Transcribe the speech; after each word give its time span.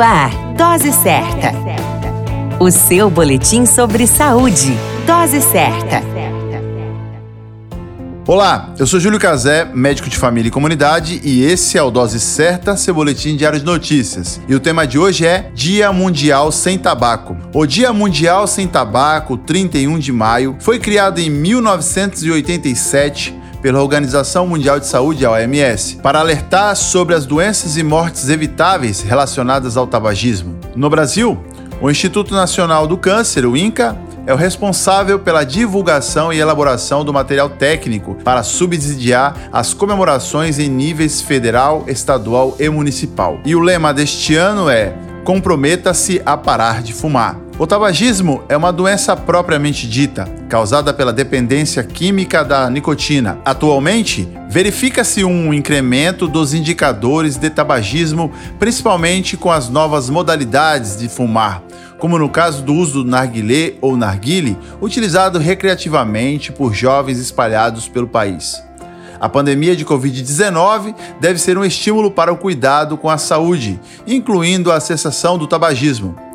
Ar, 0.00 0.30
Dose 0.54 0.92
Certa. 0.92 1.52
O 2.58 2.70
seu 2.70 3.10
boletim 3.10 3.66
sobre 3.66 4.06
saúde. 4.06 4.74
Dose 5.06 5.42
Certa. 5.42 6.02
Olá, 8.26 8.72
eu 8.78 8.86
sou 8.86 9.00
Júlio 9.00 9.18
Cazé, 9.18 9.68
médico 9.74 10.08
de 10.08 10.16
família 10.16 10.48
e 10.48 10.52
comunidade, 10.52 11.20
e 11.22 11.44
esse 11.44 11.76
é 11.76 11.82
o 11.82 11.90
Dose 11.90 12.18
Certa, 12.18 12.76
seu 12.76 12.94
boletim 12.94 13.36
diário 13.36 13.58
de 13.58 13.64
notícias. 13.64 14.40
E 14.48 14.54
o 14.54 14.60
tema 14.60 14.86
de 14.86 14.98
hoje 14.98 15.26
é 15.26 15.50
Dia 15.54 15.92
Mundial 15.92 16.50
Sem 16.50 16.78
Tabaco. 16.78 17.36
O 17.52 17.66
Dia 17.66 17.92
Mundial 17.92 18.46
Sem 18.46 18.66
Tabaco, 18.66 19.36
31 19.36 19.98
de 19.98 20.12
maio, 20.12 20.56
foi 20.60 20.78
criado 20.78 21.18
em 21.18 21.28
1987 21.28 23.39
pela 23.62 23.82
Organização 23.82 24.46
Mundial 24.46 24.80
de 24.80 24.86
Saúde, 24.86 25.24
a 25.24 25.30
OMS, 25.30 25.96
para 25.96 26.20
alertar 26.20 26.74
sobre 26.76 27.14
as 27.14 27.26
doenças 27.26 27.76
e 27.76 27.82
mortes 27.82 28.28
evitáveis 28.28 29.00
relacionadas 29.00 29.76
ao 29.76 29.86
tabagismo. 29.86 30.58
No 30.74 30.88
Brasil, 30.88 31.38
o 31.80 31.90
Instituto 31.90 32.34
Nacional 32.34 32.86
do 32.86 32.96
Câncer, 32.96 33.46
o 33.46 33.56
INCA, 33.56 33.96
é 34.26 34.34
o 34.34 34.36
responsável 34.36 35.18
pela 35.18 35.44
divulgação 35.44 36.32
e 36.32 36.38
elaboração 36.38 37.04
do 37.04 37.12
material 37.12 37.48
técnico 37.48 38.16
para 38.22 38.42
subsidiar 38.42 39.34
as 39.52 39.74
comemorações 39.74 40.58
em 40.58 40.68
níveis 40.68 41.20
federal, 41.20 41.84
estadual 41.88 42.54
e 42.60 42.68
municipal. 42.68 43.40
E 43.44 43.56
o 43.56 43.60
lema 43.60 43.92
deste 43.94 44.36
ano 44.36 44.68
é: 44.68 44.94
Comprometa-se 45.24 46.20
a 46.24 46.36
parar 46.36 46.82
de 46.82 46.92
fumar. 46.92 47.49
O 47.60 47.66
tabagismo 47.66 48.42
é 48.48 48.56
uma 48.56 48.72
doença 48.72 49.14
propriamente 49.14 49.86
dita, 49.86 50.24
causada 50.48 50.94
pela 50.94 51.12
dependência 51.12 51.84
química 51.84 52.42
da 52.42 52.70
nicotina. 52.70 53.38
Atualmente, 53.44 54.26
verifica-se 54.48 55.24
um 55.24 55.52
incremento 55.52 56.26
dos 56.26 56.54
indicadores 56.54 57.36
de 57.36 57.50
tabagismo, 57.50 58.32
principalmente 58.58 59.36
com 59.36 59.52
as 59.52 59.68
novas 59.68 60.08
modalidades 60.08 60.96
de 60.96 61.06
fumar, 61.06 61.62
como 61.98 62.18
no 62.18 62.30
caso 62.30 62.62
do 62.62 62.72
uso 62.72 63.04
do 63.04 63.10
narguilé 63.10 63.74
ou 63.82 63.94
narguile, 63.94 64.56
utilizado 64.80 65.38
recreativamente 65.38 66.50
por 66.52 66.72
jovens 66.72 67.18
espalhados 67.18 67.86
pelo 67.86 68.08
país. 68.08 68.62
A 69.20 69.28
pandemia 69.28 69.76
de 69.76 69.84
Covid-19 69.84 70.94
deve 71.20 71.38
ser 71.38 71.58
um 71.58 71.64
estímulo 71.66 72.10
para 72.10 72.32
o 72.32 72.38
cuidado 72.38 72.96
com 72.96 73.10
a 73.10 73.18
saúde, 73.18 73.78
incluindo 74.06 74.72
a 74.72 74.80
cessação 74.80 75.36
do 75.36 75.46
tabagismo. 75.46 76.29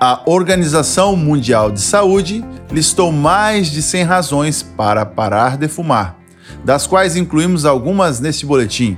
A 0.00 0.20
Organização 0.26 1.16
Mundial 1.16 1.72
de 1.72 1.80
Saúde 1.80 2.44
listou 2.70 3.10
mais 3.10 3.66
de 3.66 3.82
100 3.82 4.04
razões 4.04 4.62
para 4.62 5.04
parar 5.04 5.56
de 5.56 5.66
fumar, 5.66 6.16
das 6.64 6.86
quais 6.86 7.16
incluímos 7.16 7.64
algumas 7.64 8.20
neste 8.20 8.46
boletim. 8.46 8.96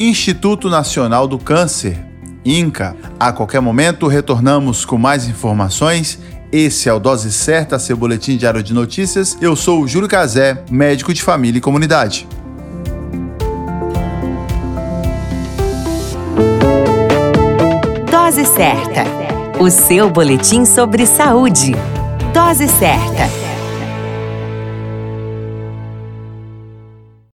Instituto 0.00 0.70
Nacional 0.70 1.28
do 1.28 1.38
Câncer 1.38 2.07
INCA. 2.44 2.96
A 3.18 3.32
qualquer 3.32 3.60
momento 3.60 4.06
retornamos 4.06 4.84
com 4.84 4.98
mais 4.98 5.26
informações. 5.26 6.18
Esse 6.50 6.88
é 6.88 6.92
o 6.92 6.98
Dose 6.98 7.30
Certa, 7.30 7.78
seu 7.78 7.96
boletim 7.96 8.36
diário 8.36 8.62
de 8.62 8.72
notícias. 8.72 9.36
Eu 9.40 9.54
sou 9.54 9.82
o 9.82 9.88
Júlio 9.88 10.08
Cazé, 10.08 10.62
médico 10.70 11.12
de 11.12 11.22
família 11.22 11.58
e 11.58 11.60
comunidade. 11.60 12.26
Dose 18.10 18.44
Certa, 18.44 19.04
o 19.58 19.70
seu 19.70 20.10
boletim 20.10 20.64
sobre 20.64 21.06
saúde. 21.06 21.72
Dose 22.32 22.68
Certa. 22.68 23.47